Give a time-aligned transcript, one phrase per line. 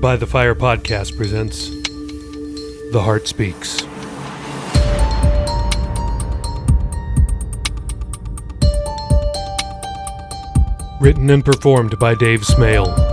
[0.00, 3.82] By the Fire podcast presents The Heart Speaks.
[11.02, 13.09] Written and performed by Dave Smale.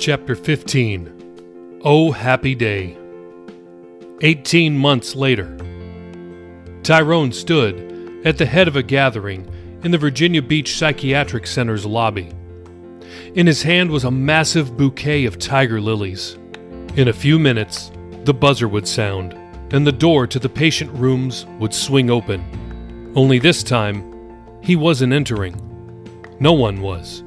[0.00, 2.96] Chapter 15 Oh Happy Day.
[4.22, 5.54] 18 months later,
[6.82, 9.46] Tyrone stood at the head of a gathering
[9.84, 12.30] in the Virginia Beach Psychiatric Center's lobby.
[13.34, 16.38] In his hand was a massive bouquet of tiger lilies.
[16.96, 17.92] In a few minutes,
[18.24, 19.34] the buzzer would sound,
[19.74, 23.12] and the door to the patient rooms would swing open.
[23.14, 24.02] Only this time,
[24.62, 25.60] he wasn't entering.
[26.40, 27.22] No one was.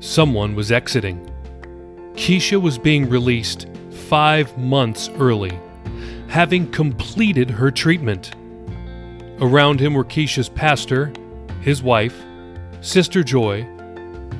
[0.00, 1.30] Someone was exiting.
[2.14, 3.66] Keisha was being released
[4.08, 5.58] five months early,
[6.28, 8.34] having completed her treatment.
[9.40, 11.12] Around him were Keisha's pastor,
[11.60, 12.16] his wife,
[12.80, 13.66] Sister Joy,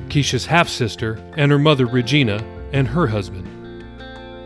[0.07, 3.45] Keisha's half sister, and her mother Regina, and her husband.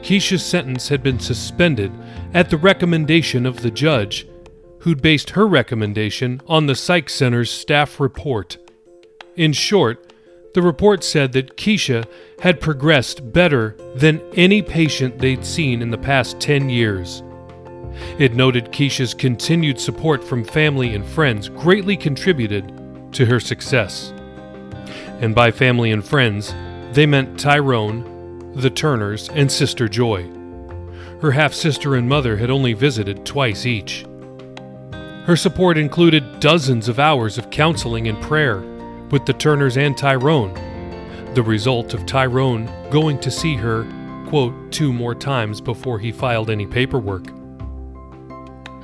[0.01, 1.91] Keisha's sentence had been suspended
[2.33, 4.27] at the recommendation of the judge,
[4.79, 8.57] who'd based her recommendation on the Psych Center's staff report.
[9.35, 10.08] In short,
[10.53, 12.05] the report said that Keisha
[12.39, 17.21] had progressed better than any patient they'd seen in the past 10 years.
[18.17, 22.73] It noted Keisha's continued support from family and friends greatly contributed
[23.13, 24.13] to her success.
[25.21, 26.53] And by family and friends,
[26.93, 30.23] they meant Tyrone, the Turners, and Sister Joy.
[31.21, 34.05] Her half sister and mother had only visited twice each.
[35.25, 38.63] Her support included dozens of hours of counseling and prayer
[39.11, 40.53] with the Turners and Tyrone,
[41.33, 43.85] the result of Tyrone going to see her,
[44.27, 47.27] quote, two more times before he filed any paperwork.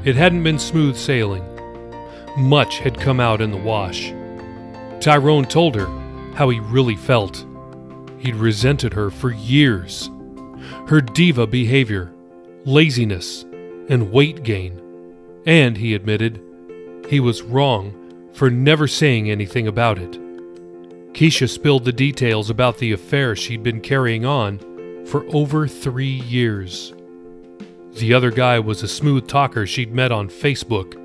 [0.04, 1.44] It hadn't been smooth sailing.
[2.38, 4.14] Much had come out in the wash.
[5.00, 5.88] Tyrone told her
[6.36, 7.46] how he really felt.
[8.20, 10.10] He'd resented her for years.
[10.88, 12.14] Her diva behavior,
[12.66, 13.44] laziness,
[13.90, 14.82] and weight gain.
[15.46, 16.42] And, he admitted,
[17.10, 18.05] he was wrong
[18.36, 20.12] for never saying anything about it.
[21.14, 24.60] Keisha spilled the details about the affair she'd been carrying on
[25.06, 26.94] for over three years.
[27.94, 31.02] The other guy was a smooth talker she'd met on Facebook.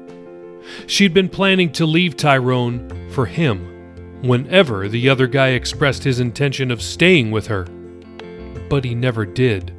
[0.89, 3.69] She'd been planning to leave Tyrone for him
[4.23, 7.65] whenever the other guy expressed his intention of staying with her.
[8.69, 9.73] But he never did.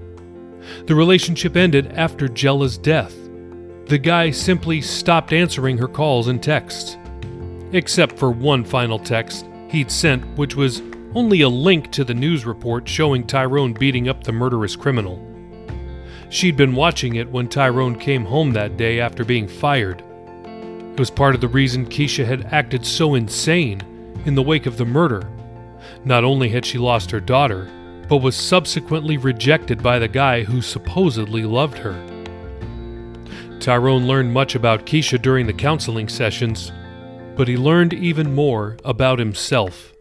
[0.86, 3.14] The relationship ended after Jella's death.
[3.88, 6.96] The guy simply stopped answering her calls and texts
[7.74, 10.82] except for one final text he'd sent, which was
[11.16, 15.20] only a link to the news report showing Tyrone beating up the murderous criminal.
[16.30, 20.02] She'd been watching it when Tyrone came home that day after being fired.
[20.46, 23.82] It was part of the reason Keisha had acted so insane
[24.26, 25.30] in the wake of the murder.
[26.06, 27.70] Not only had she lost her daughter,
[28.08, 31.96] but was subsequently rejected by the guy who supposedly loved her.
[33.60, 36.72] Tyrone learned much about Keisha during the counseling sessions,
[37.36, 39.94] but he learned even more about himself.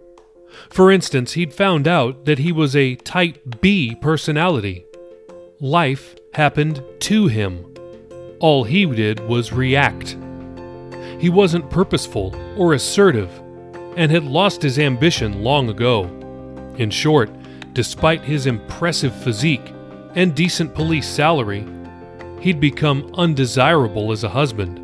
[0.68, 4.84] For instance, he'd found out that he was a type B personality.
[5.60, 7.64] Life happened to him.
[8.40, 10.16] All he did was react.
[11.18, 13.30] He wasn't purposeful or assertive
[13.96, 16.04] and had lost his ambition long ago.
[16.78, 17.30] In short,
[17.72, 19.72] despite his impressive physique
[20.14, 21.66] and decent police salary,
[22.40, 24.80] he'd become undesirable as a husband.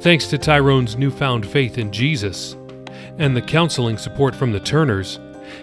[0.00, 2.56] Thanks to Tyrone's newfound faith in Jesus
[3.18, 5.18] and the counseling support from the Turners,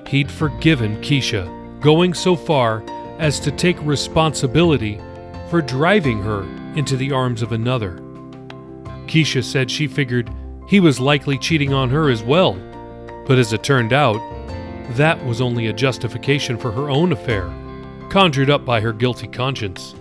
[0.07, 2.83] he'd forgiven Keisha, going so far
[3.17, 4.99] as to take responsibility
[5.49, 6.43] for driving her
[6.75, 7.93] into the arms of another.
[9.07, 10.29] Keisha said she figured
[10.67, 12.59] he was likely cheating on her as well,
[13.25, 14.19] but as it turned out,
[14.95, 17.47] that was only a justification for her own affair,
[18.09, 19.95] conjured up by her guilty conscience.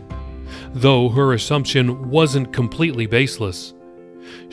[0.72, 3.74] Though her assumption wasn't completely baseless,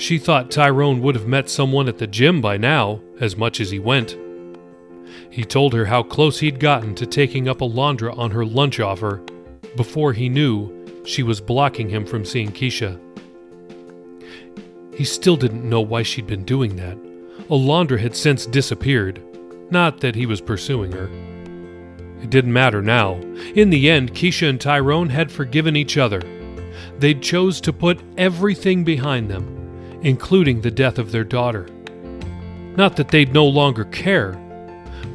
[0.01, 3.69] she thought Tyrone would have met someone at the gym by now, as much as
[3.69, 4.17] he went.
[5.29, 9.21] He told her how close he'd gotten to taking up Alondra on her lunch offer
[9.75, 12.99] before he knew she was blocking him from seeing Keisha.
[14.95, 16.97] He still didn't know why she'd been doing that.
[17.49, 19.21] Alondra had since disappeared,
[19.69, 21.11] not that he was pursuing her.
[22.23, 23.13] It didn't matter now.
[23.53, 26.21] In the end, Keisha and Tyrone had forgiven each other.
[26.97, 29.60] They'd chose to put everything behind them
[30.01, 31.67] including the death of their daughter.
[32.75, 34.33] Not that they'd no longer care,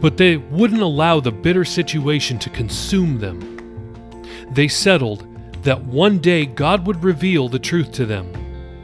[0.01, 4.23] but they wouldn't allow the bitter situation to consume them.
[4.51, 5.27] They settled
[5.63, 8.27] that one day God would reveal the truth to them,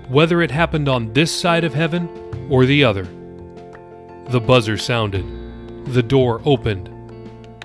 [0.08, 2.08] whether it happened on this side of heaven
[2.50, 3.04] or the other.
[4.28, 5.24] The buzzer sounded.
[5.86, 6.88] The door opened.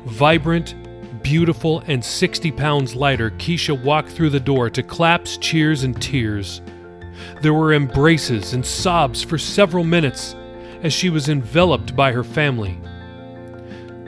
[0.06, 0.76] Vibrant,
[1.24, 6.62] beautiful, and 60 pounds lighter, Keisha walked through the door to claps, cheers, and tears.
[7.42, 10.36] There were embraces and sobs for several minutes
[10.82, 12.78] as she was enveloped by her family.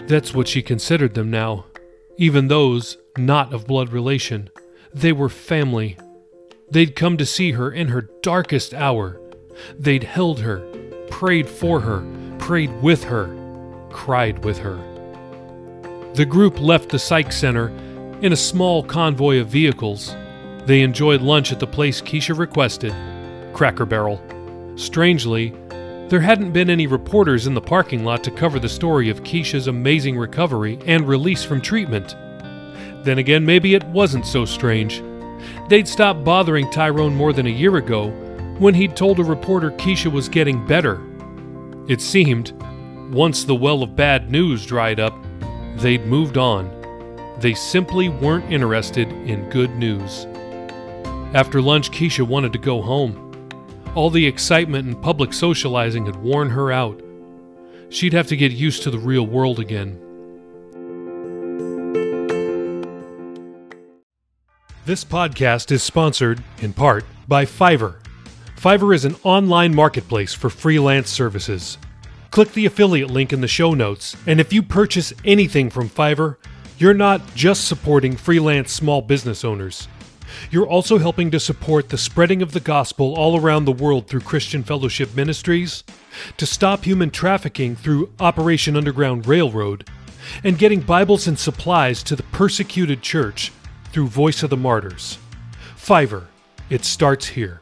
[0.05, 1.65] That's what she considered them now,
[2.17, 4.49] even those not of blood relation.
[4.93, 5.97] They were family.
[6.71, 9.19] They'd come to see her in her darkest hour.
[9.77, 10.59] They'd held her,
[11.09, 12.05] prayed for her,
[12.37, 13.35] prayed with her,
[13.89, 14.77] cried with her.
[16.13, 17.69] The group left the psych center
[18.21, 20.15] in a small convoy of vehicles.
[20.69, 22.93] They enjoyed lunch at the place Keisha requested
[23.55, 24.21] Cracker Barrel.
[24.75, 25.51] Strangely,
[26.09, 29.65] there hadn't been any reporters in the parking lot to cover the story of Keisha's
[29.65, 32.15] amazing recovery and release from treatment.
[33.03, 35.01] Then again, maybe it wasn't so strange.
[35.69, 38.11] They'd stopped bothering Tyrone more than a year ago
[38.59, 41.01] when he'd told a reporter Keisha was getting better.
[41.87, 42.51] It seemed,
[43.11, 45.15] once the well of bad news dried up,
[45.77, 46.69] they'd moved on.
[47.39, 50.27] They simply weren't interested in good news.
[51.31, 53.25] After lunch, Keisha wanted to go home.
[53.93, 56.99] All the excitement and public socializing had worn her out.
[57.89, 59.99] She'd have to get used to the real world again.
[64.85, 68.01] This podcast is sponsored, in part, by Fiverr.
[68.55, 71.77] Fiverr is an online marketplace for freelance services.
[72.31, 76.37] Click the affiliate link in the show notes, and if you purchase anything from Fiverr,
[76.79, 79.87] you're not just supporting freelance small business owners.
[80.51, 84.21] You're also helping to support the spreading of the gospel all around the world through
[84.21, 85.83] Christian Fellowship Ministries,
[86.37, 89.87] to stop human trafficking through Operation Underground Railroad,
[90.43, 93.51] and getting Bibles and supplies to the persecuted church
[93.91, 95.17] through Voice of the Martyrs.
[95.75, 96.25] Fiverr,
[96.69, 97.61] it starts here.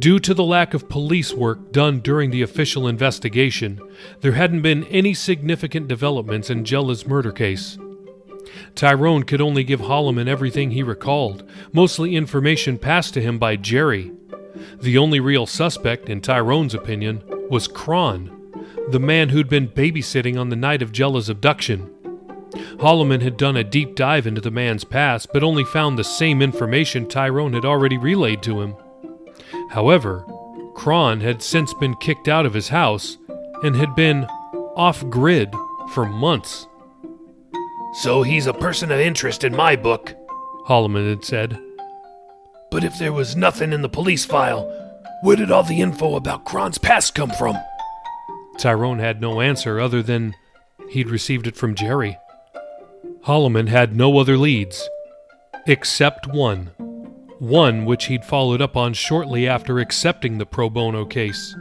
[0.00, 3.78] Due to the lack of police work done during the official investigation,
[4.22, 7.76] there hadn't been any significant developments in Jella's murder case.
[8.74, 14.10] Tyrone could only give Holloman everything he recalled, mostly information passed to him by Jerry.
[14.80, 18.30] The only real suspect, in Tyrone's opinion, was Kron,
[18.88, 21.94] the man who'd been babysitting on the night of Jella's abduction.
[22.78, 26.40] Holloman had done a deep dive into the man's past, but only found the same
[26.40, 28.76] information Tyrone had already relayed to him.
[29.70, 30.26] However,
[30.74, 33.18] Kron had since been kicked out of his house
[33.62, 34.24] and had been
[34.76, 35.54] off grid
[35.92, 36.66] for months.
[37.94, 40.14] So he's a person of interest in my book,
[40.66, 41.58] Holloman had said.
[42.70, 44.68] But if there was nothing in the police file,
[45.22, 47.56] where did all the info about Kron's past come from?
[48.58, 50.34] Tyrone had no answer other than
[50.90, 52.16] he'd received it from Jerry.
[53.26, 54.88] Holloman had no other leads,
[55.66, 56.70] except one.
[57.40, 61.56] One which he'd followed up on shortly after accepting the pro bono case.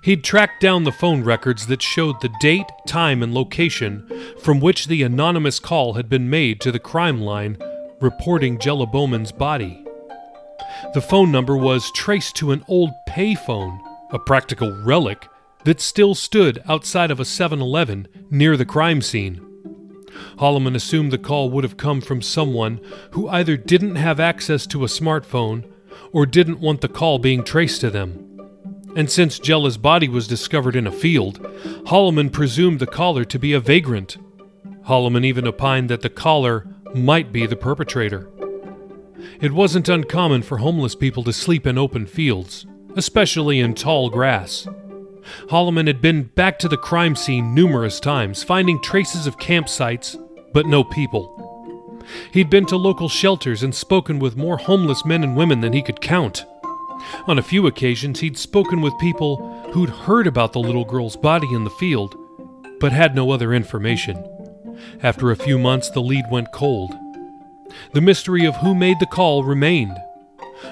[0.00, 4.08] He'd tracked down the phone records that showed the date, time, and location
[4.40, 7.58] from which the anonymous call had been made to the crime line
[8.00, 9.84] reporting Jella Bowman's body.
[10.94, 13.78] The phone number was traced to an old payphone,
[14.12, 15.28] a practical relic
[15.64, 19.45] that still stood outside of a 7 Eleven near the crime scene.
[20.38, 22.80] Holloman assumed the call would have come from someone
[23.12, 25.70] who either didn't have access to a smartphone
[26.12, 28.22] or didn't want the call being traced to them.
[28.94, 31.40] And since Jella's body was discovered in a field,
[31.86, 34.16] Holloman presumed the caller to be a vagrant.
[34.86, 38.30] Holloman even opined that the caller might be the perpetrator.
[39.40, 44.66] It wasn't uncommon for homeless people to sleep in open fields, especially in tall grass.
[45.48, 50.16] Holloman had been back to the crime scene numerous times, finding traces of campsites,
[50.52, 51.32] but no people.
[52.32, 55.82] He'd been to local shelters and spoken with more homeless men and women than he
[55.82, 56.44] could count.
[57.26, 61.52] On a few occasions, he'd spoken with people who'd heard about the little girl's body
[61.52, 62.14] in the field,
[62.80, 64.24] but had no other information.
[65.02, 66.94] After a few months, the lead went cold.
[67.92, 69.96] The mystery of who made the call remained.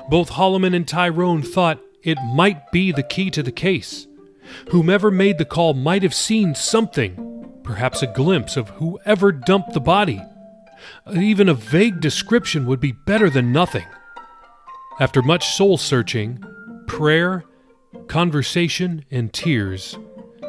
[0.09, 4.07] Both Holloman and Tyrone thought it might be the key to the case.
[4.71, 9.81] Whomever made the call might have seen something, perhaps a glimpse of whoever dumped the
[9.81, 10.23] body.
[11.15, 13.87] Even a vague description would be better than nothing.
[15.01, 16.43] After much soul searching,
[16.87, 17.45] prayer,
[18.07, 19.99] conversation, and tears,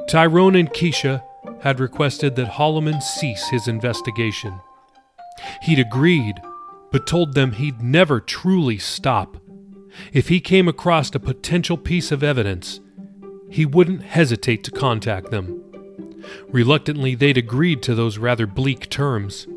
[0.08, 1.24] Tyrone and Keisha
[1.62, 4.60] had requested that Holloman cease his investigation.
[5.64, 6.36] He'd agreed,
[6.92, 9.38] but told them he'd never truly stop.
[10.14, 12.80] If he came across a potential piece of evidence,
[13.50, 15.62] he wouldn't hesitate to contact them.
[16.48, 19.48] Reluctantly, they'd agreed to those rather bleak terms.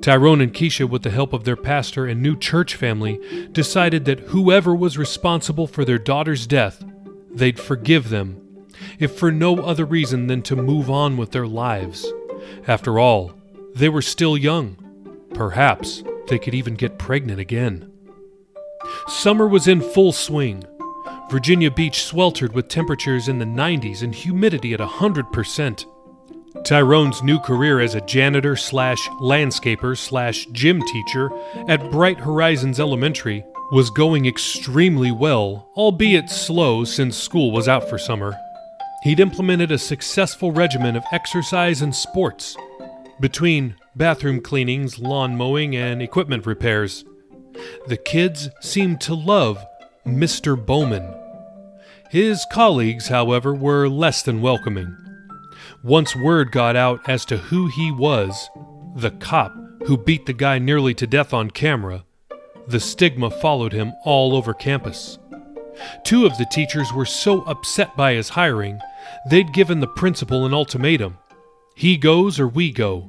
[0.00, 3.20] Tyrone and Keisha, with the help of their pastor and new church family,
[3.52, 6.84] decided that whoever was responsible for their daughter's death,
[7.30, 8.66] they'd forgive them,
[8.98, 12.10] if for no other reason than to move on with their lives.
[12.66, 13.34] After all,
[13.74, 14.76] they were still young.
[15.34, 17.92] Perhaps they could even get pregnant again.
[19.06, 20.64] Summer was in full swing.
[21.30, 25.84] Virginia Beach sweltered with temperatures in the 90s and humidity at 100%.
[26.64, 31.30] Tyrone's new career as a janitor slash landscaper slash gym teacher
[31.68, 37.98] at Bright Horizons Elementary was going extremely well, albeit slow since school was out for
[37.98, 38.34] summer.
[39.02, 42.56] He'd implemented a successful regimen of exercise and sports,
[43.20, 47.04] between bathroom cleanings, lawn mowing, and equipment repairs.
[47.86, 49.62] The kids seemed to love
[50.06, 50.56] Mr.
[50.56, 51.17] Bowman.
[52.10, 54.96] His colleagues, however, were less than welcoming.
[55.82, 58.48] Once word got out as to who he was,
[58.96, 59.54] the cop
[59.86, 62.04] who beat the guy nearly to death on camera,
[62.66, 65.18] the stigma followed him all over campus.
[66.04, 68.80] Two of the teachers were so upset by his hiring,
[69.30, 71.16] they'd given the principal an ultimatum
[71.78, 73.08] he goes or we go.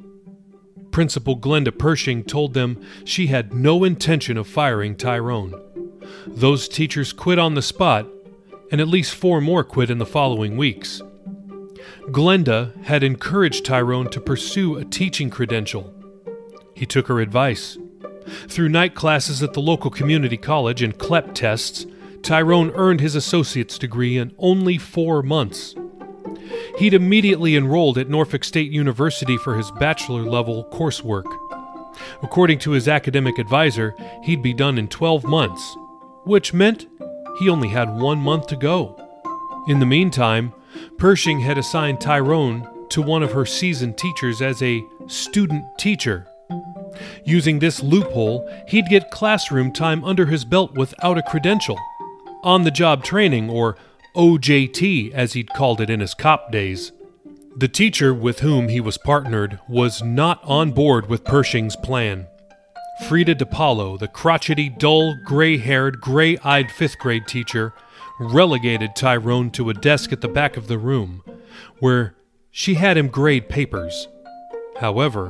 [0.91, 5.59] Principal Glenda Pershing told them she had no intention of firing Tyrone.
[6.27, 8.05] Those teachers quit on the spot,
[8.71, 11.01] and at least four more quit in the following weeks.
[12.07, 15.93] Glenda had encouraged Tyrone to pursue a teaching credential.
[16.75, 17.77] He took her advice.
[18.47, 21.85] Through night classes at the local community college and CLEP tests,
[22.21, 25.75] Tyrone earned his associate's degree in only four months.
[26.77, 31.25] He'd immediately enrolled at Norfolk State University for his bachelor level coursework.
[32.23, 35.75] According to his academic advisor, he'd be done in 12 months,
[36.23, 36.87] which meant
[37.39, 38.95] he only had one month to go.
[39.67, 40.53] In the meantime,
[40.97, 46.27] Pershing had assigned Tyrone to one of her seasoned teachers as a student teacher.
[47.23, 51.77] Using this loophole, he'd get classroom time under his belt without a credential.
[52.43, 53.77] On the job training, or
[54.15, 56.91] OJT as he'd called it in his cop days.
[57.55, 62.27] The teacher with whom he was partnered was not on board with Pershing's plan.
[63.07, 67.73] Frida DePaulo, the crotchety, dull, gray haired, gray eyed fifth grade teacher,
[68.19, 71.23] relegated Tyrone to a desk at the back of the room,
[71.79, 72.15] where
[72.51, 74.07] she had him grade papers.
[74.79, 75.29] However,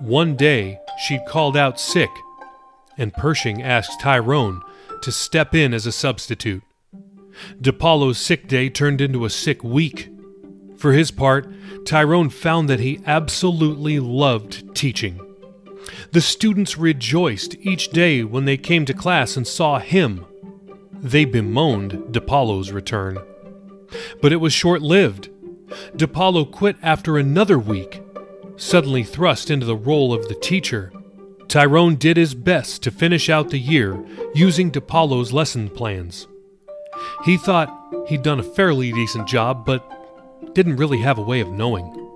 [0.00, 2.10] one day she'd called out sick,
[2.98, 4.62] and Pershing asked Tyrone
[5.02, 6.62] to step in as a substitute.
[7.60, 10.08] DePaulo's sick day turned into a sick week.
[10.76, 11.52] For his part,
[11.86, 15.20] Tyrone found that he absolutely loved teaching.
[16.12, 20.24] The students rejoiced each day when they came to class and saw him.
[20.92, 23.18] They bemoaned DePaulo's return.
[24.20, 25.30] But it was short lived.
[25.96, 28.02] DePaulo quit after another week,
[28.56, 30.92] suddenly thrust into the role of the teacher.
[31.48, 34.02] Tyrone did his best to finish out the year
[34.34, 36.26] using DePaulo's lesson plans.
[37.24, 37.68] He thought
[38.08, 39.86] he'd done a fairly decent job, but
[40.54, 42.11] didn't really have a way of knowing.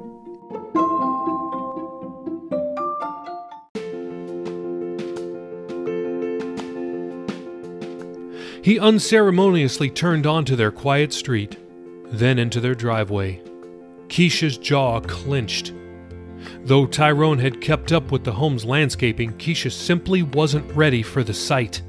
[8.67, 11.57] He unceremoniously turned onto their quiet street,
[12.07, 13.41] then into their driveway.
[14.09, 15.73] Keisha's jaw clenched.
[16.65, 21.33] Though Tyrone had kept up with the home's landscaping, Keisha simply wasn't ready for the
[21.33, 21.81] sight.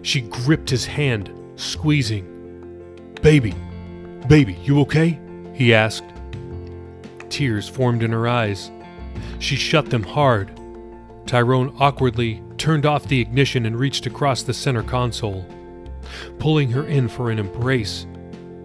[0.00, 2.24] She gripped his hand, squeezing.
[3.20, 3.54] Baby,
[4.26, 5.20] baby, you okay?
[5.52, 6.08] he asked.
[7.28, 8.70] Tears formed in her eyes.
[9.38, 10.58] She shut them hard.
[11.26, 15.44] Tyrone awkwardly turned off the ignition and reached across the center console,
[16.38, 18.06] pulling her in for an embrace.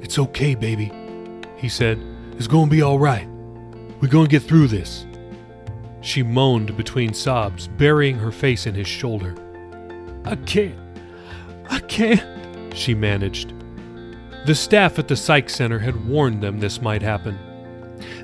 [0.01, 0.91] It's okay, baby,
[1.57, 1.99] he said.
[2.37, 3.27] It's gonna be all right.
[4.01, 5.05] We're gonna get through this.
[6.01, 9.35] She moaned between sobs, burying her face in his shoulder.
[10.25, 10.79] I can't.
[11.69, 12.39] I can't
[12.73, 13.53] she managed.
[14.45, 17.37] The staff at the psych center had warned them this might happen.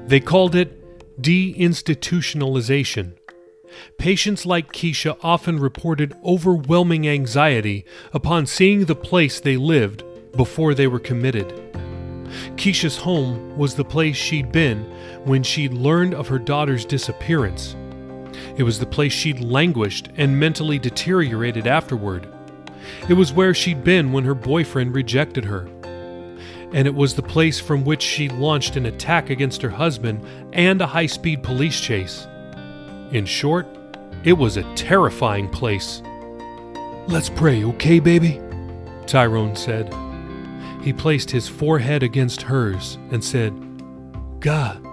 [0.08, 3.14] They called it deinstitutionalization.
[3.98, 10.04] Patients like Keisha often reported overwhelming anxiety upon seeing the place they lived
[10.36, 11.48] before they were committed.
[12.56, 14.84] Keisha's home was the place she'd been
[15.24, 17.76] when she'd learned of her daughter's disappearance.
[18.58, 22.28] It was the place she'd languished and mentally deteriorated afterward.
[23.10, 25.68] It was where she'd been when her boyfriend rejected her.
[26.74, 30.82] And it was the place from which she launched an attack against her husband and
[30.82, 32.28] a high speed police chase.
[33.12, 33.68] In short,
[34.24, 36.02] it was a terrifying place.
[37.08, 38.42] Let's pray, okay, baby?
[39.06, 39.94] Tyrone said.
[40.82, 43.54] He placed his forehead against hers and said,
[44.40, 44.86] God,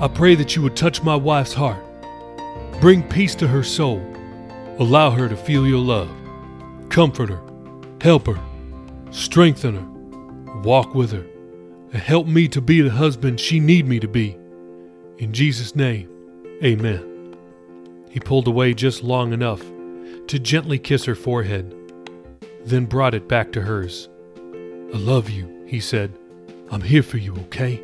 [0.00, 1.82] I pray that you would touch my wife's heart.
[2.80, 4.04] Bring peace to her soul.
[4.78, 6.10] Allow her to feel your love.
[6.88, 7.40] Comfort her.
[8.00, 8.40] Help her.
[9.10, 10.60] Strengthen her.
[10.62, 11.26] Walk with her.
[11.92, 14.36] And help me to be the husband she need me to be.
[15.18, 16.08] In Jesus' name,
[16.64, 17.11] amen.
[18.12, 19.62] He pulled away just long enough
[20.26, 21.74] to gently kiss her forehead,
[22.66, 24.10] then brought it back to hers.
[24.92, 26.12] I love you, he said.
[26.70, 27.82] I'm here for you, okay?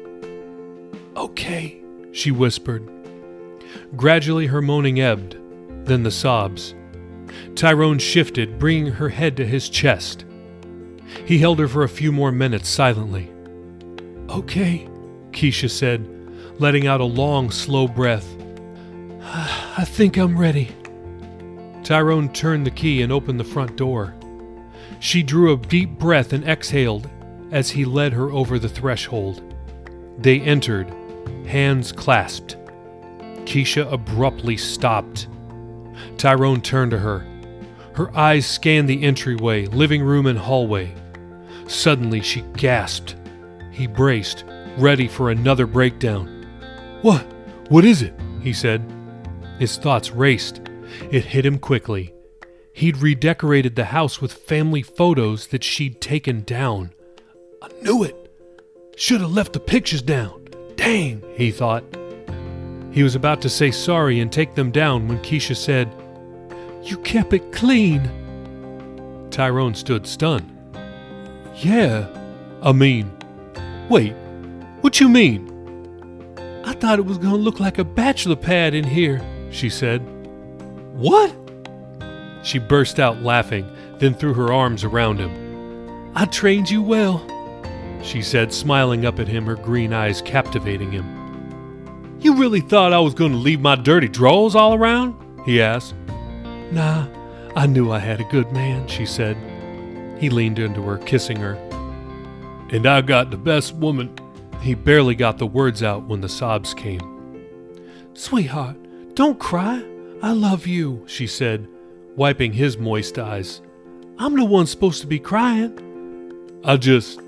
[1.16, 1.82] Okay,
[2.12, 2.87] she whispered.
[3.97, 5.38] Gradually her moaning ebbed,
[5.87, 6.75] then the sobs.
[7.54, 10.26] Tyrone shifted, bringing her head to his chest.
[11.25, 13.30] He held her for a few more minutes silently.
[14.28, 14.87] Okay,
[15.30, 16.06] Keisha said,
[16.61, 18.38] letting out a long, slow breath.
[19.78, 20.75] I think I'm ready.
[21.85, 24.12] Tyrone turned the key and opened the front door.
[24.99, 27.08] She drew a deep breath and exhaled
[27.52, 29.40] as he led her over the threshold.
[30.18, 30.92] They entered,
[31.47, 32.56] hands clasped.
[33.44, 35.28] Keisha abruptly stopped.
[36.16, 37.25] Tyrone turned to her.
[37.94, 40.92] Her eyes scanned the entryway, living room, and hallway.
[41.68, 43.14] Suddenly she gasped.
[43.70, 44.44] He braced,
[44.76, 46.49] ready for another breakdown.
[47.02, 47.23] What?
[47.68, 48.18] What is it?
[48.42, 48.82] he said.
[49.58, 50.60] His thoughts raced.
[51.10, 52.14] It hit him quickly.
[52.72, 56.92] He'd redecorated the house with family photos that she'd taken down.
[57.60, 58.14] I knew it.
[58.96, 60.48] Should have left the pictures down.
[60.76, 61.84] Dang, he thought.
[62.92, 65.92] He was about to say sorry and take them down when Keisha said,
[66.84, 68.08] You kept it clean.
[69.30, 70.54] Tyrone stood stunned.
[71.56, 72.06] Yeah,
[72.62, 73.10] I mean,
[73.88, 74.14] wait,
[74.80, 75.52] what you mean?
[76.64, 79.20] I thought it was to look like a bachelor pad in here,
[79.50, 80.00] she said.
[80.95, 81.35] What?
[82.43, 86.12] She burst out laughing, then threw her arms around him.
[86.14, 87.25] I trained you well,
[88.02, 92.19] she said, smiling up at him, her green eyes captivating him.
[92.21, 95.15] You really thought I was going to leave my dirty drawers all around?
[95.45, 95.95] he asked.
[96.73, 97.06] Nah,
[97.54, 99.37] I knew I had a good man, she said.
[100.19, 101.54] He leaned into her, kissing her.
[102.71, 104.15] And I got the best woman.
[104.61, 107.00] He barely got the words out when the sobs came.
[108.15, 108.76] Sweetheart,
[109.19, 109.83] don't cry.
[110.23, 111.67] I love you, she said,
[112.15, 113.61] wiping his moist eyes.
[114.17, 116.61] I'm the one supposed to be crying.
[116.65, 117.19] I just.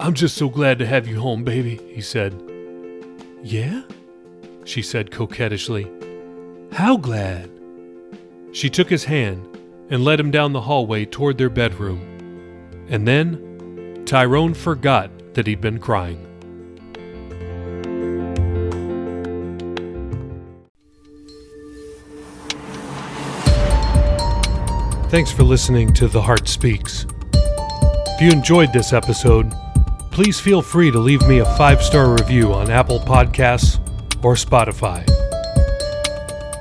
[0.00, 2.42] I'm just so glad to have you home, baby, he said.
[3.42, 3.82] Yeah?
[4.64, 5.86] She said coquettishly.
[6.72, 7.50] How glad?
[8.52, 9.46] She took his hand
[9.90, 12.00] and led him down the hallway toward their bedroom.
[12.88, 16.35] And then Tyrone forgot that he'd been crying.
[25.16, 27.06] Thanks for listening to The Heart Speaks.
[27.32, 29.50] If you enjoyed this episode,
[30.12, 33.78] please feel free to leave me a five star review on Apple Podcasts
[34.22, 35.08] or Spotify.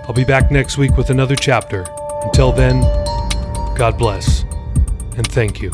[0.07, 1.83] I'll be back next week with another chapter.
[2.23, 2.79] Until then,
[3.75, 4.43] God bless
[5.17, 5.73] and thank you.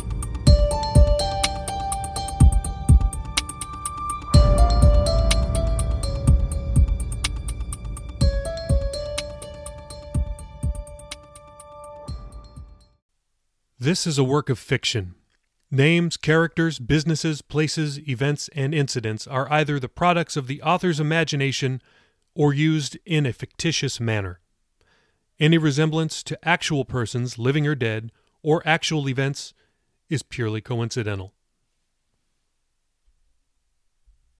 [13.81, 15.15] This is a work of fiction.
[15.71, 21.81] Names, characters, businesses, places, events, and incidents are either the products of the author's imagination
[22.35, 24.39] or used in a fictitious manner.
[25.39, 28.11] Any resemblance to actual persons, living or dead,
[28.43, 29.51] or actual events
[30.11, 31.33] is purely coincidental.